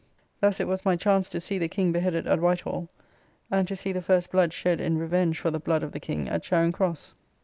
Thus 0.39 0.59
it 0.59 0.67
was 0.67 0.83
my 0.83 0.95
chance 0.95 1.29
to 1.29 1.39
see 1.39 1.59
the 1.59 1.67
King 1.67 1.91
beheaded 1.91 2.25
at 2.25 2.39
White 2.41 2.61
Hall, 2.61 2.89
and 3.51 3.67
to 3.67 3.75
see 3.75 3.91
the 3.91 4.01
first 4.01 4.31
blood 4.31 4.51
shed 4.51 4.81
in 4.81 4.97
revenge 4.97 5.37
for 5.37 5.51
the 5.51 5.59
blood 5.59 5.83
of 5.83 5.91
the 5.91 5.99
King 5.99 6.27
at 6.27 6.41
Charing 6.41 6.71
Cross. 6.71 7.13